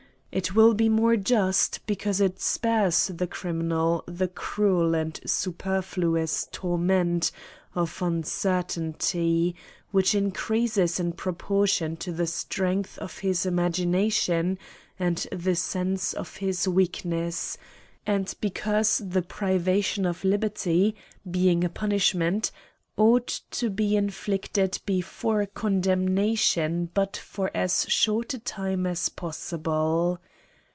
It 0.33 0.55
will 0.55 0.73
be 0.73 0.87
more 0.87 1.17
just, 1.17 1.85
because 1.85 2.21
it 2.21 2.39
spares 2.39 3.07
the 3.07 3.27
criminal 3.27 4.01
the 4.07 4.29
cruel 4.29 4.95
and 4.95 5.19
superfluous 5.25 6.47
torment 6.53 7.33
of 7.75 8.01
uncertainty, 8.01 9.57
which 9.91 10.15
increases 10.15 11.01
in 11.01 11.11
propor 11.11 11.67
tion 11.67 11.97
to 11.97 12.13
the 12.13 12.27
strength 12.27 12.97
of 12.99 13.17
his 13.17 13.45
imagination 13.45 14.57
and 14.97 15.17
the 15.33 15.53
sense 15.57 16.13
of 16.13 16.37
his 16.37 16.65
weakness; 16.65 17.57
and 18.07 18.33
because 18.39 18.99
the 19.03 19.21
privation 19.21 20.05
of 20.05 20.21
fiberty, 20.21 20.93
being 21.29 21.65
a 21.65 21.69
punishment, 21.69 22.51
ought 22.97 23.39
to 23.49 23.69
be 23.69 23.95
inflict 23.95 24.57
ed 24.57 24.77
before 24.85 25.45
condemnation 25.45 26.87
but 26.93 27.15
for 27.15 27.49
as 27.55 27.85
short 27.87 28.33
a 28.33 28.37
time 28.39 28.85
as 28.85 29.07
possible. 29.07 30.19